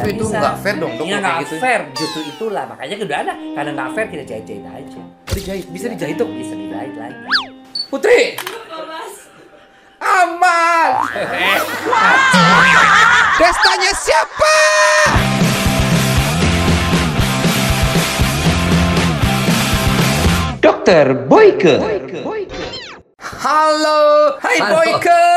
[0.00, 0.38] Tapi Nggak itu bisa.
[0.40, 1.54] nggak fair dong, dok, Iya nggak kayak gitu.
[1.60, 3.34] fair, justru itulah makanya udah ada.
[3.36, 5.00] Karena nggak fair kita jahit-jahit aja.
[5.30, 6.30] Dijahit, bisa Iya, dijahit dok.
[6.30, 7.20] Bisa dijahit lagi.
[7.86, 8.20] Putri.
[10.00, 10.88] Aman.
[13.36, 14.56] Pestanya siapa?
[20.60, 21.74] Dokter Boyke.
[23.40, 24.72] Halo, Hai Halo.
[24.76, 25.22] Boyke.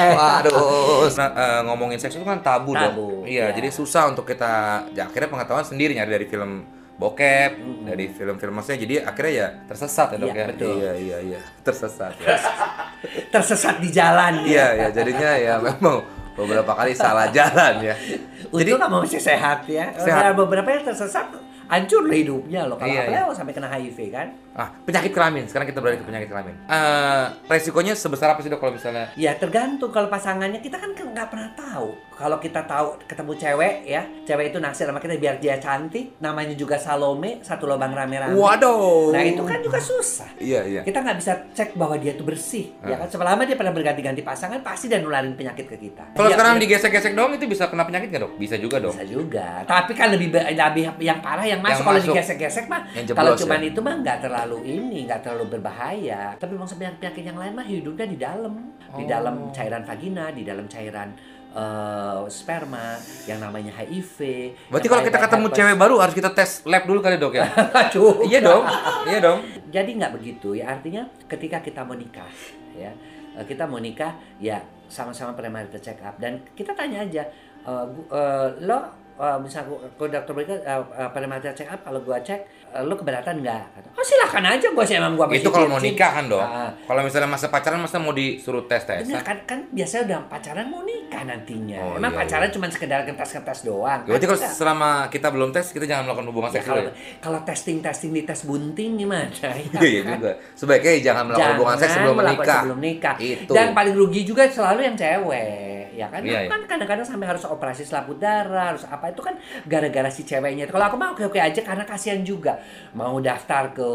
[0.00, 0.16] Eh.
[0.16, 3.28] Waduh, nah, eh, ngomongin seks itu kan tabu, Tabu, dong.
[3.28, 3.54] Iya, iya.
[3.54, 4.80] jadi susah untuk kita.
[4.96, 6.64] Ya, akhirnya pengetahuan sendiri nyari dari film
[6.96, 7.52] bokep,
[7.84, 8.80] dari film-film maksudnya.
[8.80, 10.46] Jadi akhirnya ya tersesat ya dok Iya, ya.
[10.48, 10.72] betul.
[10.80, 12.12] Iya, iya, iya, tersesat.
[12.16, 12.38] Ya.
[13.34, 14.32] Tersesat di jalan.
[14.42, 16.00] Iya, ya jadinya ya memang
[16.34, 17.94] beberapa kali salah jalan ya.
[18.58, 19.92] Jadi kamu masih sehat ya.
[20.00, 20.32] Sehat.
[20.32, 21.28] Beberapa yang tersesat
[21.70, 22.74] hancur hidupnya loh.
[22.80, 23.20] Kalau Iya, iya.
[23.28, 24.26] ya sampai kena HIV kan?
[24.52, 25.44] Ah, penyakit kelamin.
[25.44, 26.54] Sekarang kita beralih ke penyakit kelamin.
[26.64, 31.28] Eh, resikonya sebesar apa sih dok kalau misalnya Ya tergantung kalau pasangannya kita kan nggak
[31.28, 31.90] pernah tahu.
[32.12, 36.52] Kalau kita tahu ketemu cewek ya, cewek itu naksir sama kita biar dia cantik, namanya
[36.52, 38.36] juga Salome, satu lubang rame-rame.
[38.36, 39.08] Waduh.
[39.08, 40.28] Nah itu kan juga susah.
[40.36, 40.80] Iya, iya.
[40.84, 42.98] Kita nggak bisa cek bahwa dia itu bersih, ya Ah.
[43.00, 43.08] kan?
[43.08, 46.12] Selama dia pernah berganti-ganti pasangan, pasti dia nularin penyakit ke kita.
[46.12, 48.32] Kalau Dia- sekarang dia- digesek-gesek doang itu bisa kena penyakit nggak dok?
[48.36, 48.92] Bisa juga dong.
[48.92, 49.64] bisa juga.
[49.64, 51.80] Tapi kan lebih lebih yang parah yang masuk.
[51.80, 52.80] Yang Kalau digesek-gesek mah,
[53.16, 53.68] kalau cuman ya?
[53.72, 56.32] itu mah nggak terlalu ini, nggak terlalu berbahaya.
[56.34, 58.54] Tapi memang penyakit yang lain mah hidupnya di dalam,
[58.90, 59.08] di Oh.
[59.08, 61.12] dalam cairan vagina, di dalam cairan
[61.50, 64.18] eh, sperma, yang namanya HIV.
[64.66, 65.58] Berarti kalau kita ketemu herpes.
[65.58, 67.42] cewek baru harus kita tes lab dulu kali dok ya?
[67.82, 68.22] Aduh.
[68.22, 68.62] iya dong,
[69.04, 69.42] iya dong.
[69.66, 72.30] Jadi nggak begitu ya artinya ketika kita mau nikah
[72.72, 72.94] ya
[73.32, 77.26] eh, kita mau nikah ya sama-sama premarital check up dan kita tanya aja
[77.66, 78.78] gu- eh, lo
[79.16, 82.94] eh, misal gua- ke dokter mereka uh, premarital check up kalau gua cek eh, lo
[82.94, 83.62] keberatan nggak?
[83.90, 86.40] Oh silakan aja gua sih emang gua masih Itu kalau mau cincin." nikah kan dok.
[86.40, 86.70] Ah.
[86.80, 89.02] Kalau misalnya masa pacaran masa mau disuruh tes tes?
[89.02, 91.78] Bener kan kan biasanya udah pacaran mau nikah nantinya.
[91.80, 94.00] Oh, Emang iya, pacaran cuma sekedar kertas-kertas doang.
[94.02, 96.84] Berarti Kan kalau kita- selama kita belum tes kita jangan melakukan hubungan Ya, seksual kalau
[96.86, 96.92] ya?
[97.18, 99.26] kalau testing testing di tes bunting gimana?
[99.32, 100.16] Ya Iya iya kan?
[100.16, 100.32] juga.
[100.54, 102.60] Sebaiknya jangan melakukan hubungan seks sebelum menikah.
[102.60, 103.16] Sebelum nikah.
[103.18, 103.52] Itu.
[103.52, 106.24] Dan paling rugi juga selalu yang cewek, ya kan?
[106.24, 106.48] Iya, iya.
[106.48, 110.64] kan kadang-kadang sampai harus operasi selaput darah, harus apa itu kan gara-gara si ceweknya.
[110.64, 112.56] Kalau aku mah oke-oke aja karena kasihan juga.
[112.92, 113.88] Mau daftar ke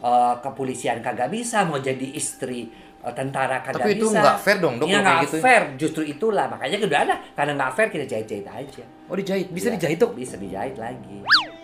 [0.00, 4.22] eh, kepolisian kagak bisa, mau jadi istri eh, tentara kagak Tapi itu bisa.
[4.22, 5.36] nggak fair dong, Dok, Iya kalau nggak gitu.
[5.42, 7.14] fair, justru itulah makanya udah ada.
[7.34, 8.84] Karena nggak fair kita jahit-jahit aja.
[9.10, 10.12] Oh dijahit, bisa Iya, dijahit dok.
[10.14, 11.18] Bisa dijahit lagi.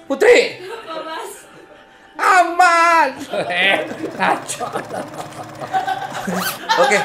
[0.05, 0.59] Putri.
[2.17, 3.09] Aman.
[3.53, 3.79] Eh,
[4.13, 4.73] kacau.
[6.83, 6.99] Oke,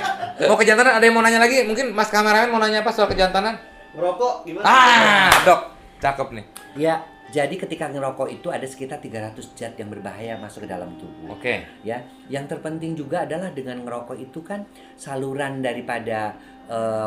[0.50, 1.64] mau kejantanan ada yang mau nanya lagi?
[1.66, 3.58] Mungkin Mas kameramen mau nanya apa soal kejantanan?
[3.94, 4.66] Ngerokok gimana?
[4.66, 5.62] Ah, dok,
[6.00, 6.46] cakep nih.
[6.80, 11.36] Ya, jadi ketika ngerokok itu ada sekitar 300 zat yang berbahaya masuk ke dalam tubuh.
[11.36, 11.64] Oke.
[11.86, 14.68] Ya, yang terpenting juga adalah dengan ngerokok itu kan
[15.00, 16.36] saluran daripada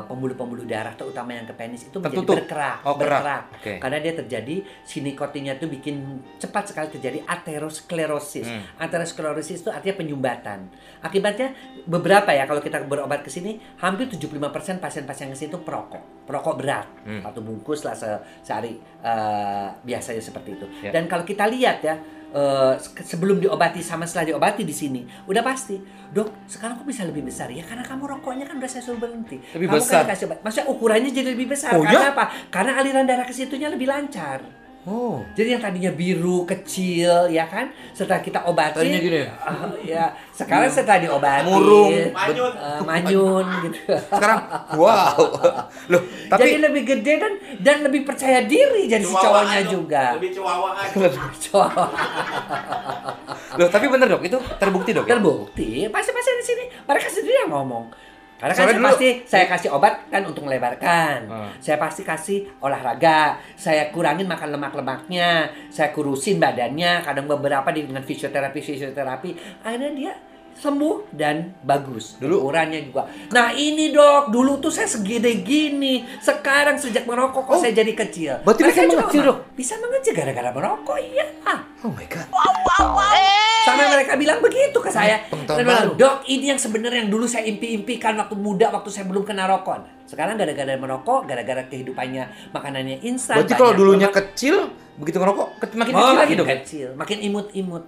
[0.05, 2.37] pembuluh-pembuluh darah terutama yang ke penis itu menjadi Tertutup.
[2.39, 3.09] berkerak, Oh, kerak.
[3.17, 3.43] berkerak.
[3.55, 3.73] Oke.
[3.79, 5.97] Karena dia terjadi si nikotinnya itu bikin
[6.37, 8.45] cepat sekali terjadi aterosklerosis.
[8.45, 8.63] Hmm.
[8.77, 10.69] Aterosklerosis itu artinya penyumbatan.
[11.01, 14.41] Akibatnya beberapa ya kalau kita berobat ke sini hampir 75%
[14.79, 16.25] pasien-pasien ke sini itu perokok.
[16.25, 16.87] Perokok berat.
[17.05, 17.21] Hmm.
[17.21, 20.67] Satu bungkus lah se- sehari eh, biasanya seperti itu.
[20.81, 20.91] Ya.
[20.91, 21.97] Dan kalau kita lihat ya
[22.34, 25.78] eh, se- sebelum diobati sama setelah diobati di sini udah pasti
[26.11, 27.47] dok sekarang kok bisa lebih besar?
[27.55, 29.39] Ya karena kamu rokoknya kan udah saya suruh berhenti.
[29.55, 30.03] Lebih kamu besar?
[30.03, 30.39] kan dikasih obat.
[30.43, 31.71] Maksudnya ukurannya jadi lebih besar.
[31.78, 32.15] Oh, karena ya?
[32.15, 32.25] apa?
[32.50, 35.25] Karena aliran darah ke situnya lebih lancar Oh.
[35.33, 39.21] jadi yang tadinya biru kecil ya kan setelah kita obati Tadinya gini?
[39.25, 41.93] ah, ya sekarang setelah diobati Murung.
[42.12, 42.53] Manyun.
[42.53, 43.78] eh, manyun gitu
[44.12, 44.41] Sekarang,
[44.77, 45.17] wow.
[45.93, 49.73] Loh, jadi tapi lebih gede dan dan lebih percaya diri jadi si cowoknya aja.
[49.73, 51.09] juga Lebih chihuahua aja.
[51.44, 51.89] Cowok.
[53.56, 55.06] loh, tapi bener dok, itu terbukti dok.
[55.06, 55.17] ya?
[55.17, 57.89] terbukti pasti pasti di sini mereka sendiri yang ngomong
[58.34, 61.19] karena kan Soalnya saya dulu- pasti saya kasih obat kan untuk melebarkan.
[61.27, 61.50] Hmm.
[61.62, 63.39] saya pasti kasih olahraga.
[63.55, 65.49] Saya kurangin makan lemak-lemaknya.
[65.71, 67.00] Saya kurusin badannya.
[67.00, 69.62] Kadang beberapa dengan fisioterapi fisioterapi.
[69.62, 70.12] Akhirnya dia
[70.57, 76.77] sembuh dan bagus Dulu- ukurannya juga nah ini dok dulu tuh saya segede gini sekarang
[76.77, 77.61] sejak merokok kok Oh.
[77.61, 79.39] saya jadi kecil Berarti Mereka bisa mengecil, dok?
[79.53, 81.27] bisa mengecil gara-gara merokok iya
[81.85, 82.25] Oh my god.
[83.62, 85.21] Sampai mereka bilang begitu ke saya.
[85.27, 85.97] Pengetahuan Mereka bilang.
[85.97, 89.77] Dok, ini yang sebenarnya yang dulu saya impi-impikan waktu muda, waktu saya belum kena rokok.
[89.79, 93.37] Nah, Sekarang gara-gara merokok, gara-gara kehidupannya makanannya instan.
[93.39, 96.49] Berarti kalau dulunya kecil, begitu ngerokok, ke- makin Oh, kecil lagi makin dok.
[96.50, 97.85] kecil, makin imut-imut.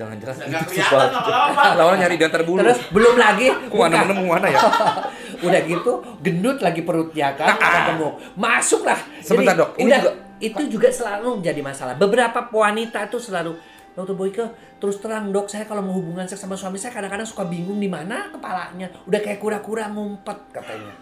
[0.00, 1.62] Jangan-jangan Nggak itu kelihatan lama-lama.
[1.84, 2.60] Lawan nyari di antar bulu.
[2.64, 3.90] Terus belum lagi Mana bukan.
[3.92, 4.60] mana mana ya?
[5.44, 9.70] udah gitu gendut lagi perutnya kan ketemu masuklah Sebentar, Jadi, Dok.
[9.76, 13.56] Ini udah, juga- itu juga selalu menjadi masalah beberapa wanita itu selalu
[13.90, 14.44] Dokter Boyke,
[14.78, 17.90] terus terang dok, saya kalau mau hubungan seks sama suami saya kadang-kadang suka bingung di
[17.90, 18.86] mana kepalanya.
[19.02, 20.94] Udah kayak kura-kura ngumpet katanya.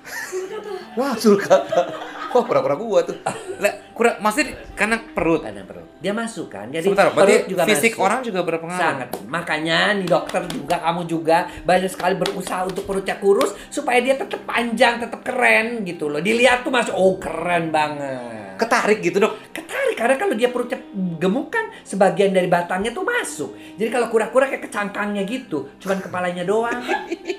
[0.96, 1.84] Wah, sulkata.
[2.32, 3.20] Wah, kura-kura gua tuh.
[3.60, 5.42] Lah, kura maksudnya karena perut.
[5.42, 5.90] Karena perut.
[5.98, 6.70] Dia masuk kan.
[6.70, 8.06] Jadi Sebentar, perut berarti juga fisik masuk.
[8.06, 8.78] orang juga berpengaruh.
[8.78, 9.08] Sangat.
[9.26, 14.46] Makanya nih dokter juga kamu juga banyak sekali berusaha untuk perutnya kurus supaya dia tetap
[14.46, 16.22] panjang, tetap keren gitu loh.
[16.22, 18.54] Dilihat tuh masuk oh keren banget.
[18.54, 19.34] Ketarik gitu, Dok.
[19.50, 20.78] Ketarik karena kalau dia perutnya
[21.18, 23.50] gemuk kan sebagian dari batangnya tuh masuk.
[23.74, 26.82] Jadi kalau kura-kura kayak kecangkangnya gitu, cuman kepalanya doang.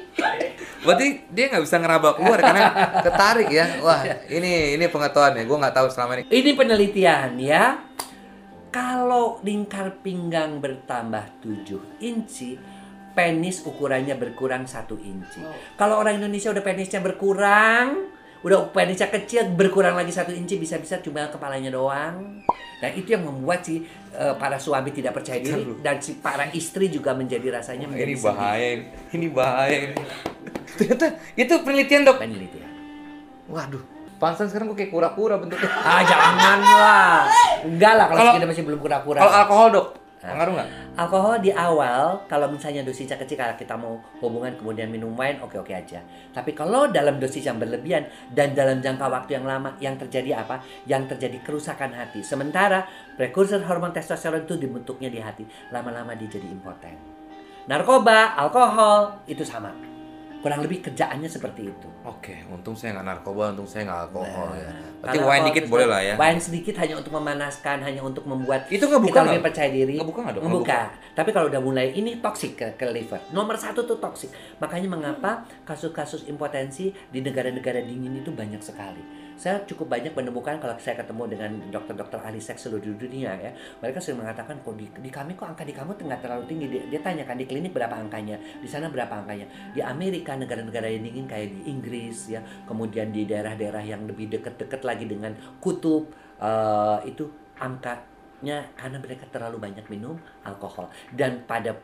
[0.79, 2.63] Berarti dia nggak bisa ngeraba keluar karena
[3.05, 3.65] ketarik ya.
[3.83, 5.43] Wah, ini ini pengetahuan ya.
[5.43, 6.23] Gua nggak tahu selama ini.
[6.31, 7.63] Ini penelitian ya.
[8.69, 12.53] Kalau lingkar pinggang bertambah 7 inci,
[13.17, 15.41] penis ukurannya berkurang satu inci.
[15.73, 18.13] Kalau orang Indonesia udah penisnya berkurang,
[18.45, 22.45] udah penisnya kecil berkurang lagi satu inci, bisa-bisa cuma kepalanya doang.
[22.79, 23.83] Dan itu yang membuat si
[24.15, 28.23] eh, para suami tidak percaya diri dan si para istri juga menjadi rasanya menjadi Ini
[28.23, 28.69] bahaya.
[28.71, 28.85] ini.
[29.19, 29.79] Ini bahaya.
[30.79, 32.23] Ternyata itu penelitian, Dok.
[32.23, 32.71] Penelitian.
[33.51, 33.83] Waduh.
[34.19, 35.71] Pansan sekarang gue kayak kura-kura bentuknya.
[35.79, 37.23] Ah janganlah.
[37.63, 39.23] Enggak lah kalau kita masih belum kura-kura.
[39.23, 39.87] Kalau alkohol, Dok,
[40.19, 40.69] pengaruh nggak?
[40.99, 45.71] Alkohol di awal, kalau misalnya dosisnya kecil, kalau kita mau hubungan kemudian minum wine, oke-oke
[45.71, 46.03] aja.
[46.35, 50.67] Tapi kalau dalam dosis yang berlebihan dan dalam jangka waktu yang lama, yang terjadi apa?
[50.83, 52.19] Yang terjadi kerusakan hati.
[52.19, 56.99] Sementara prekursor hormon testosteron itu dibentuknya di hati, lama-lama dia jadi impoten.
[57.71, 59.71] Narkoba, alkohol, itu sama.
[60.39, 61.87] Kurang lebih kerjaannya seperti itu.
[62.07, 64.71] Oke, untung saya nggak narkoba, untung saya nggak alkohol ya.
[64.71, 66.15] Nah, Berarti kalau wine dikit boleh lah ya.
[66.15, 69.95] Wine sedikit hanya untuk memanaskan, hanya untuk membuat Itu ngebuka kita lebih percaya diri.
[69.99, 70.43] Ngebuka nggak, Dok?
[70.47, 70.79] Ngebuka.
[71.11, 73.19] Tapi kalau udah mulai ini toksik ke, ke liver.
[73.35, 74.31] Nomor satu tuh toksik.
[74.63, 79.28] Makanya mengapa kasus-kasus impotensi di negara-negara dingin itu banyak sekali.
[79.39, 84.03] Saya cukup banyak menemukan kalau saya ketemu dengan dokter-dokter ahli seks seluruh dunia ya, mereka
[84.03, 86.67] sering mengatakan kok di, di kami kok angka di kamu nggak terlalu tinggi.
[86.67, 89.47] Dia, dia tanyakan di klinik berapa angkanya, di sana berapa angkanya.
[89.71, 94.83] Di Amerika negara-negara yang dingin kayak di Inggris ya, kemudian di daerah-daerah yang lebih dekat-dekat
[94.83, 95.31] lagi dengan
[95.63, 96.11] kutub
[96.43, 97.23] eh, itu
[97.63, 101.75] angkanya karena mereka terlalu banyak minum alkohol dan pada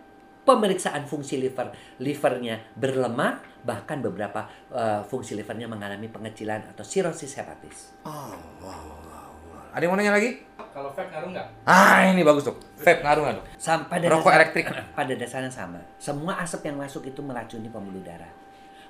[0.45, 7.97] pemeriksaan fungsi liver livernya berlemak bahkan beberapa eh, fungsi livernya mengalami pengecilan atau sirosis hepatis.
[8.05, 8.29] Oh,
[8.61, 8.69] wow,
[9.03, 9.73] wow, wow.
[9.73, 10.45] Ada yang mau nanya lagi?
[10.55, 11.47] Kalau vape ngaruh nggak?
[11.65, 12.61] Ah, ini bagus dok.
[12.77, 13.37] Vape ngaruh nggak?
[13.57, 14.65] Sam- pada Rokok dasar- elektrik.
[15.01, 15.81] pada dasarnya sama.
[15.97, 18.29] Semua asap yang masuk itu meracuni pembuluh darah.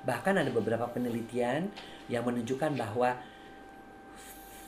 [0.04, 1.72] Bahkan ada beberapa penelitian
[2.12, 3.16] yang menunjukkan bahwa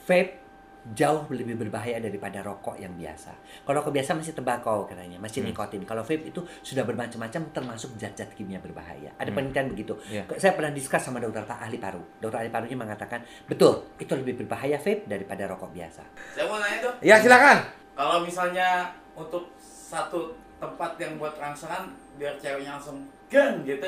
[0.08, 0.47] vape
[0.88, 3.34] jauh lebih berbahaya daripada rokok yang biasa.
[3.62, 5.52] Kalau rokok biasa masih tembakau katanya, masih Hmm.
[5.52, 5.82] nikotin.
[5.84, 9.12] Kalau vape itu sudah bermacam-macam termasuk zat-zat kimia berbahaya.
[9.14, 9.36] Ada Hmm.
[9.36, 9.94] penelitian begitu.
[10.08, 10.24] Iya.
[10.36, 12.00] Saya pernah diskus sama dokter ahli paru.
[12.18, 16.02] Dokter ahli parunya mengatakan, betul, itu lebih berbahaya vape daripada rokok biasa.
[16.32, 17.58] Saya mau nanya dong, Ya silakan.
[17.92, 21.86] kalau misalnya untuk satu tempat yang buat rangsangan
[22.16, 23.86] biar ceweknya langsung gen gitu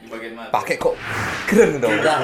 [0.00, 0.48] di bagian mana?
[0.48, 0.96] Pakai kok
[1.44, 1.92] keren dong.
[1.92, 2.20] Enggak.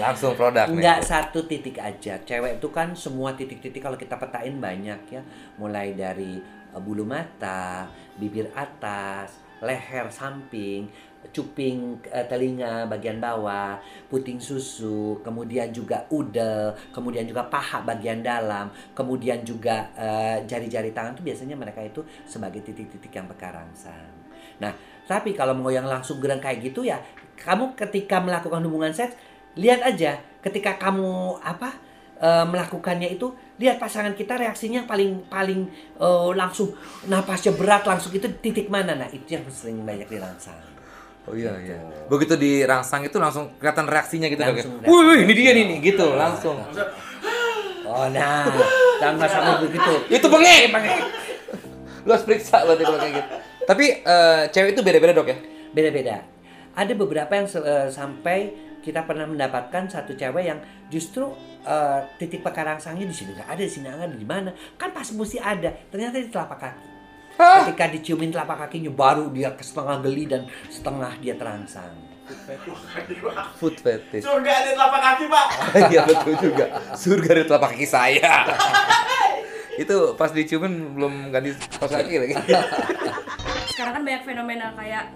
[0.00, 0.80] Langsung produk nih.
[0.80, 2.16] Enggak satu titik aja.
[2.24, 5.22] Cewek itu kan semua titik-titik kalau kita petain banyak ya.
[5.60, 10.88] Mulai dari eh, bulu mata, bibir atas, leher samping,
[11.34, 13.76] cuping eh, telinga bagian bawah,
[14.08, 21.18] puting susu, kemudian juga udel, kemudian juga paha bagian dalam, kemudian juga eh, jari-jari tangan
[21.18, 24.17] itu biasanya mereka itu sebagai titik-titik yang berkarangsang.
[24.58, 24.72] Nah,
[25.06, 27.00] tapi kalau mau yang langsung gerang kayak gitu ya,
[27.38, 29.14] kamu ketika melakukan hubungan seks,
[29.58, 31.74] lihat aja ketika kamu apa
[32.18, 35.66] eh, melakukannya itu, lihat pasangan kita reaksinya paling paling
[35.98, 36.74] eh, langsung
[37.06, 38.94] napasnya berat langsung itu titik mana?
[38.98, 40.58] Nah, itu yang sering banyak dirangsang.
[41.28, 41.76] Oh iya iya.
[42.08, 44.48] Begitu dirangsang itu langsung kelihatan reaksinya gitu ya?
[44.48, 46.56] Langsung Wih, wih, ini dia nih, nih gitu langsung.
[47.88, 48.44] Oh, nah,
[49.00, 49.92] jangan sampai begitu.
[50.12, 50.72] Itu bengek.
[52.04, 53.34] Lu harus periksa berarti kalau kayak gitu.
[53.68, 55.38] Tapi eh, cewek itu beda-beda dok ya?
[55.76, 56.24] Beda-beda.
[56.72, 58.38] Ada beberapa yang eh, sampai
[58.80, 61.28] kita pernah mendapatkan satu cewek yang justru
[61.68, 64.50] eh, titik pekarangsangnya di sini nggak ada, di sini nggak ada, di mana?
[64.80, 65.68] Kan pas mesti ada.
[65.92, 66.84] Ternyata di telapak kaki.
[67.38, 67.68] Hah?
[67.68, 71.92] Ketika diciumin telapak kakinya baru dia ke setengah geli dan setengah dia terangsang.
[73.60, 74.24] Food fetish.
[74.24, 75.46] Surga ada telapak kaki pak.
[75.92, 76.66] Iya betul juga.
[76.96, 78.48] Surga di telapak kaki saya.
[79.82, 82.34] itu pas diciumin belum ganti kos kaki lagi.
[83.78, 85.06] sekarang kan banyak fenomena kayak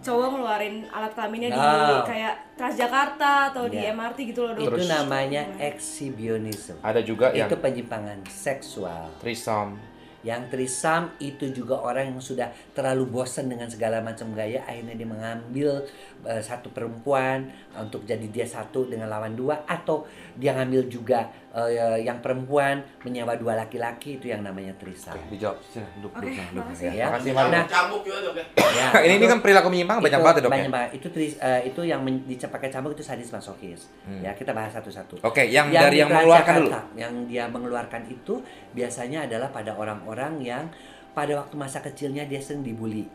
[0.00, 2.04] cowok ngeluarin alat kelaminnya di Nah.
[2.04, 3.96] kayak Transjakarta atau di Iya.
[3.96, 4.84] MRT gitu loh Itu Dok.
[4.84, 6.76] namanya exhibitionism.
[6.84, 9.08] Ada juga yang Itu penyimpangan seksual.
[9.16, 9.80] threesome.
[10.20, 15.08] Yang trisam itu juga orang yang sudah terlalu bosan dengan segala macam gaya, akhirnya dia
[15.08, 15.82] mengambil
[16.28, 20.04] eh, satu perempuan untuk jadi dia satu dengan lawan dua, atau
[20.36, 21.24] dia ngambil juga
[21.56, 25.16] eh, yang perempuan menyewa dua laki-laki itu yang namanya trisam.
[25.32, 25.56] Dijawab.
[25.64, 26.64] Sini, duduk, Oke, duduk, duduk.
[26.68, 26.86] makasih.
[26.86, 27.06] Ya, Ya.
[27.08, 27.48] Makasih, Malu.
[27.50, 28.44] Nah, Cambuk juga dok ya.
[28.60, 30.56] Ya, ini ini kan perilaku menyimpang banyak banget dok ya?
[30.60, 30.90] banyak banget.
[31.00, 33.88] Itu tris, eh, itu yang men, dipakai cambuk itu sadis masokis.
[34.04, 34.20] Hmm.
[34.20, 35.24] Ya, kita bahas satu-satu.
[35.24, 36.70] Oke, yang, Yang dari yang mengeluarkan dulu.
[36.92, 38.34] Yang dia mengeluarkan itu
[38.76, 40.09] biasanya adalah pada orang-orang
[40.40, 40.66] yang
[41.10, 43.06] pada waktu masa kecilnya dia sering dibully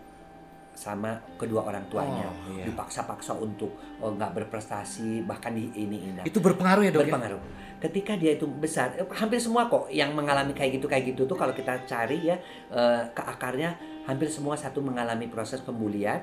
[0.75, 2.67] sama kedua orang tuanya, Oh, iya.
[2.67, 3.71] dipaksa-paksa untuk
[4.03, 6.19] oh, nggak berprestasi, bahkan di ini ini.
[6.27, 6.99] Itu berpengaruh ya, Dok?
[6.99, 7.03] ya?
[7.07, 7.41] berpengaruh.
[7.79, 11.39] Ketika dia itu besar, eh, hampir semua kok yang mengalami kayak gitu kayak gitu tuh
[11.39, 12.35] kalau kita cari ya
[12.75, 16.19] eh, ke akarnya hampir semua satu mengalami proses pembulian.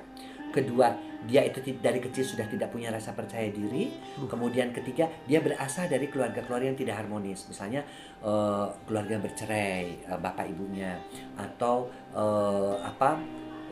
[0.53, 0.93] Kedua,
[1.25, 3.89] dia itu dari kecil sudah tidak punya rasa percaya diri.
[4.29, 7.49] Kemudian ketiga, dia berasal dari keluarga-keluarga yang tidak harmonis.
[7.49, 7.81] Misalnya
[8.21, 11.01] eh, keluarga yang bercerai, eh, bapak ibunya
[11.35, 13.17] atau eh, apa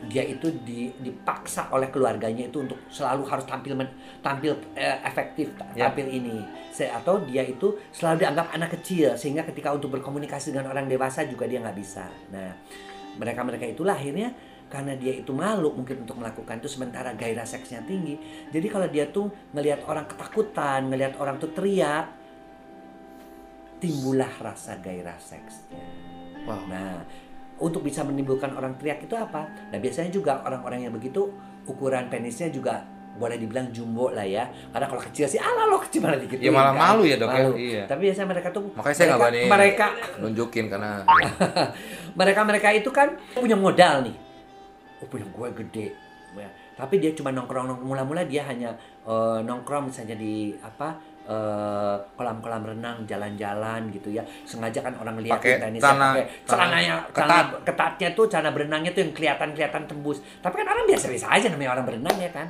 [0.09, 3.93] dia itu di- dipaksa oleh keluarganya itu untuk selalu harus tampil men-
[4.25, 5.93] tampil eh, efektif Ya.
[5.93, 6.41] tampil ini
[6.73, 11.29] Se- atau dia itu selalu dianggap anak kecil sehingga ketika untuk berkomunikasi dengan orang dewasa
[11.29, 12.49] juga dia nggak bisa nah
[13.21, 14.33] mereka mereka itulah akhirnya
[14.71, 18.15] karena dia itu malu mungkin untuk melakukan itu sementara gairah seksnya tinggi
[18.49, 22.07] jadi kalau dia tuh ngelihat orang ketakutan ngelihat orang tuh teriak
[23.83, 26.01] timbullah rasa gairah seksnya
[26.45, 26.65] Wow.
[26.69, 27.05] Nah,
[27.61, 29.45] untuk bisa menimbulkan orang teriak itu apa?
[29.69, 31.29] Nah, biasanya juga orang-orang yang begitu
[31.69, 34.49] ukuran penisnya juga boleh dibilang jumbo lah ya.
[34.73, 36.41] Karena kalau kecil sih, ala lo kecil malah dikit.
[36.41, 37.35] Ya, malah malu ya, Dok, ya?
[37.37, 37.53] Malu.
[37.59, 37.83] Iya.
[37.85, 39.85] Tapi biasanya mereka tuh Makanya saya mereka, mereka
[40.17, 40.89] nunjukin karena
[42.19, 44.15] mereka mereka itu kan punya modal nih.
[45.01, 45.87] Oh, punya gue gede.
[46.31, 46.47] Ya.
[46.77, 47.89] Tapi dia cuma nongkrong nongkrong.
[47.89, 48.71] Mula-mula dia hanya
[49.03, 54.23] eh, nongkrong misalnya di apa eh, kolam-kolam renang jalan-jalan gitu ya.
[54.45, 56.15] Sengaja kan orang lihat Pakai tenis celana-
[56.45, 57.45] celananya ketat.
[57.65, 60.21] ketatnya tuh celana berenangnya tuh yang kelihatan-kelihatan tembus.
[60.39, 62.47] Tapi kan orang biasa-biasa aja namanya orang berenang ya kan?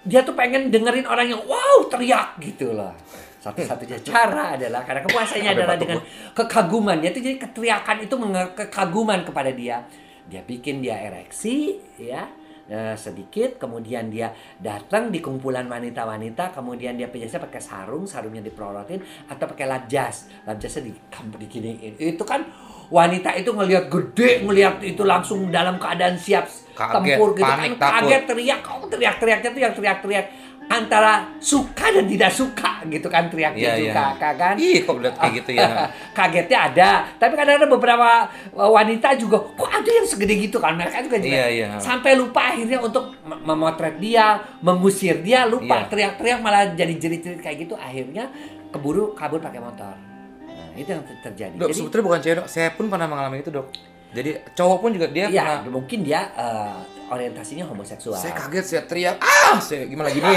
[0.00, 2.92] Dia tuh pengen dengerin orang yang wow teriak gitu loh.
[3.40, 5.98] Satu-satunya cara adalah karena kepuasannya adalah dengan
[6.36, 7.00] kekaguman.
[7.00, 8.14] Dia tuh jadi keteriakan itu
[8.54, 9.80] kekaguman kepada dia
[10.26, 12.28] dia bikin dia ereksi ya
[12.68, 19.00] eh, sedikit kemudian dia datang di kumpulan wanita-wanita kemudian dia biasanya pakai sarung sarungnya dipelorotin
[19.30, 20.92] atau pakai labjas labjasnya di
[21.40, 21.96] diginiin.
[21.98, 22.44] Itu kan
[22.90, 27.78] wanita itu ngelihat gede ngelihat itu langsung dalam keadaan siap Kaget, tempur gitu panik, kan
[27.78, 27.94] takut.
[27.94, 30.26] kaget teriak oh teriak-teriaknya tuh yang teriak-teriak
[30.70, 34.30] antara suka dan tidak suka gitu kan teriaknya Iya, juga iya.
[34.38, 35.66] kan Ih, kok lihat kayak gitu ya.
[36.16, 38.08] kagetnya ada tapi kadang ada beberapa
[38.54, 41.66] uh, wanita juga kok ada yang segede gitu kan mereka juga, juga Iya, iya.
[41.76, 45.90] sampai lupa akhirnya untuk mem- memotret dia mengusir dia lupa Iya.
[45.90, 48.30] teriak-teriak malah jadi jerit-jerit kayak gitu akhirnya
[48.70, 49.98] keburu kabur pakai motor
[50.46, 52.46] nah, itu yang ter- terjadi Dok, jadi sebetulnya bukan cewek, dok.
[52.46, 53.66] Saya pun pernah mengalami itu, dok.
[54.10, 55.70] Jadi cowok pun juga dia ya pernah.
[55.70, 56.82] mungkin dia uh,
[57.14, 60.34] orientasinya homoseksual Saya kaget, saya teriak, ah, saya gimana gini?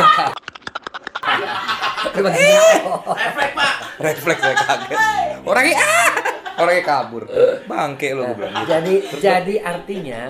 [2.13, 3.73] Efek pak.
[3.97, 4.97] Refleks saya kaget.
[5.41, 7.23] Orangnya ah, orangnya kabur.
[7.65, 8.53] Bangke lo gue bilang.
[8.61, 8.69] gitu.
[8.69, 10.21] jadi jadi artinya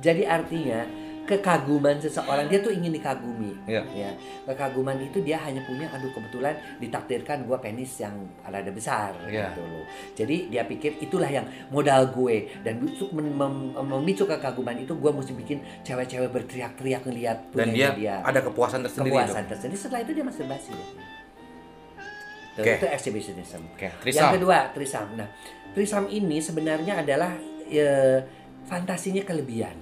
[0.00, 0.80] jadi artinya
[1.26, 3.82] kekaguman seseorang dia tuh ingin dikagumi Iya.
[3.90, 4.10] ya
[4.46, 9.50] kekaguman itu dia hanya punya aduh kebetulan ditakdirkan gua penis yang rada besar Iya.
[9.50, 14.78] gitu loh jadi dia pikir itulah yang modal gue dan untuk men- mem- memicu kekaguman
[14.78, 19.50] itu gua mesti bikin cewek-cewek berteriak-teriak ngelihat Dan dia, punyanya ada kepuasan tersendiri, kepuasan dok.
[19.52, 20.72] tersendiri setelah itu dia masturbasi
[22.56, 22.72] Tuh, Oke.
[22.80, 25.12] itu exhibitionism Oke, yang kedua, trisam.
[25.12, 25.28] Nah,
[25.76, 27.36] trisam ini sebenarnya adalah
[27.68, 28.24] ya,
[28.64, 29.76] fantasinya kelebihan.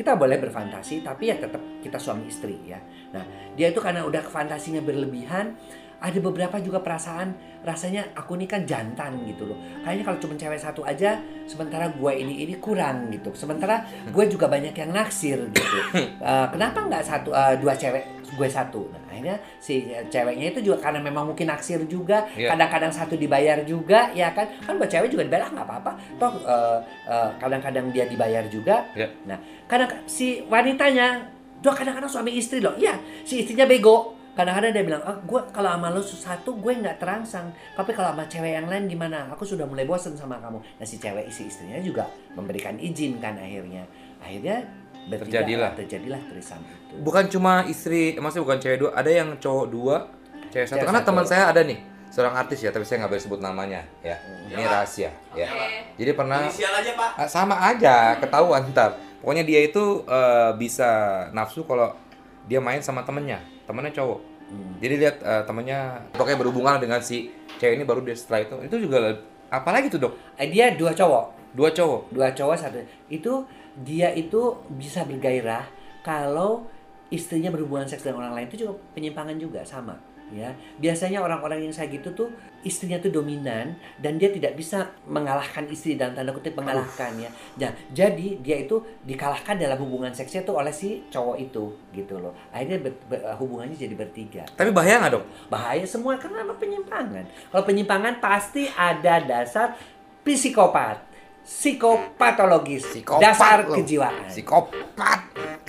[0.00, 2.80] Kita boleh berfantasi, tapi ya tetap kita suami istri ya.
[3.12, 5.60] Nah, dia itu karena udah fantasinya berlebihan,
[6.00, 9.58] ada beberapa juga perasaan rasanya aku ini kan jantan gitu loh.
[9.84, 13.36] Kayaknya kalau cuma cewek satu aja, sementara gue ini ini kurang gitu.
[13.36, 15.78] Sementara gue juga banyak yang naksir gitu.
[16.20, 18.04] Eh, kenapa nggak satu eh, dua cewek
[18.36, 18.88] gue satu?
[18.92, 22.52] Nah, akhirnya si ceweknya itu juga karena memang mungkin naksir juga, Iya.
[22.52, 24.48] kadang-kadang satu dibayar juga, ya kan?
[24.64, 25.92] Kan buat cewek juga dibayar ah, nggak apa-apa.
[26.16, 26.78] Toh eh,
[27.08, 28.88] eh, kadang-kadang dia dibayar juga.
[28.96, 29.08] Iya.
[29.28, 29.38] Nah,
[29.68, 31.28] kadang si wanitanya,
[31.60, 32.72] doh kadang-kadang suami istri loh.
[32.76, 34.19] Iya, si istrinya bego.
[34.30, 37.50] Kadang-kadang dia bilang, ah, gue kalau sama lo satu gue nggak terangsang.
[37.74, 39.26] Tapi kalau sama cewek yang lain gimana?
[39.28, 40.58] Aku sudah mulai bosen sama kamu.
[40.60, 43.84] Nah si cewek si istrinya juga memberikan izin kan akhirnya.
[44.18, 44.64] Akhirnya
[45.06, 45.70] bertiga- Terjadilah.
[45.74, 46.94] terjadilah trisam itu.
[47.00, 49.96] Bukan cuma istri, maksudnya bukan cewek dua, ada yang cowok dua,
[50.48, 50.78] cewek satu.
[50.78, 51.08] Cewek Karena satu.
[51.10, 54.16] teman saya ada nih, seorang artis ya, tapi saya nggak boleh sebut namanya ya.
[54.46, 55.48] Ini rahasia ya.
[55.96, 57.10] Jadi pernah Inisial aja pak.
[57.16, 60.88] Ah, sama aja ketahuan ntar pokoknya dia itu eh, bisa
[61.30, 61.92] nafsu kalau
[62.44, 63.36] dia main sama temennya
[63.70, 64.20] temennya cowok.
[64.82, 67.30] Jadi lihat eh, temennya pokoknya berhubungan dengan si
[67.62, 68.56] cewek ini baru dia setelah itu.
[68.66, 68.98] Itu juga
[69.46, 70.12] apalagi tuh dok?
[70.34, 71.54] Eh, dia dua cowok.
[71.54, 72.00] dua cowok?
[72.10, 72.82] Dua cowok satu.
[73.06, 73.46] Itu
[73.78, 75.70] dia itu bisa bergairah
[76.02, 76.66] kalau
[77.14, 78.46] istrinya berhubungan seks dengan orang lain.
[78.50, 79.94] Itu juga penyimpangan juga sama
[80.32, 80.50] ya.
[80.78, 85.96] Biasanya orang-orang yang saya gitu tuh istrinya tuh dominan dan dia tidak bisa mengalahkan istri
[85.96, 87.30] dalam tanda kutip mengalahkan ya.
[87.56, 91.64] Nah, jadi dia itu dikalahkan dalam hubungan seksnya tuh oleh si cowok itu
[91.96, 92.36] gitu loh.
[92.52, 94.44] Akhirnya ber- ber- hubungannya jadi bertiga.
[94.54, 95.24] Tapi bahaya nggak dok?
[95.50, 97.24] bahaya semua karena apa penyimpangan?
[97.50, 99.74] Kalau penyimpangan pasti ada dasar
[100.22, 101.09] psikopat
[101.44, 102.84] psikopatologis
[103.20, 103.74] dasar lo.
[103.76, 105.20] kejiwaan Psikopat.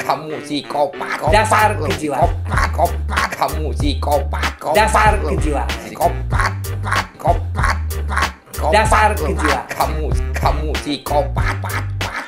[0.01, 1.17] Kamu psikopat.
[1.21, 1.85] Kopat Dasar lo.
[1.87, 2.21] kejiwaan.
[2.25, 3.29] Kopat, kopat.
[3.37, 4.51] Kamu psikopat.
[4.59, 5.29] Kopat Dasar lo.
[5.29, 5.69] kejiwaan.
[5.69, 7.77] Psikopat, pat, kopat,
[8.09, 8.29] pat.
[8.57, 9.25] Kopat Dasar lo.
[9.29, 9.65] kejiwaan.
[9.69, 12.25] Kamu, kamu psikopat, pat, pat.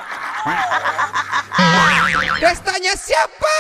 [2.40, 3.56] Pestanya siapa?